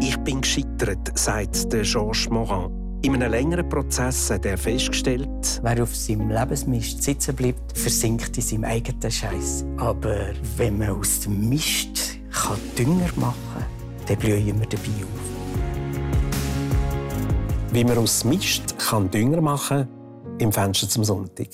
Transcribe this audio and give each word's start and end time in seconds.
Ich 0.00 0.16
bin 0.18 0.40
gescheitert, 0.40 1.16
sagt 1.16 1.70
Georges 1.70 2.28
Morin. 2.28 2.98
In 3.02 3.14
einem 3.14 3.30
längeren 3.30 3.68
Prozess 3.68 4.28
hat 4.30 4.44
er 4.44 4.58
festgestellt, 4.58 5.60
wer 5.62 5.82
auf 5.82 5.94
seinem 5.94 6.30
Lebensmist 6.30 7.02
sitzen 7.02 7.36
bleibt, 7.36 7.78
versinkt 7.78 8.36
in 8.36 8.42
seinem 8.42 8.64
eigenen 8.64 9.10
Scheiß. 9.10 9.64
Aber 9.76 10.32
wenn 10.56 10.78
man 10.78 10.90
aus 10.90 11.20
dem 11.20 11.48
Mist 11.48 12.18
kann 12.30 12.58
Dünger 12.76 13.10
machen 13.16 13.34
kann, 13.52 13.64
dann 14.08 14.18
blühen 14.18 14.58
wir 14.58 14.66
dabei 14.66 15.04
auf. 15.04 15.24
Wie 17.72 17.84
man 17.84 17.98
aus 17.98 18.24
Mist 18.24 18.76
kann 18.78 19.08
Dünger 19.10 19.40
machen 19.40 19.86
kann, 19.86 20.38
im 20.40 20.50
Fenster 20.50 20.88
zum 20.88 21.04
Sonntag. 21.04 21.48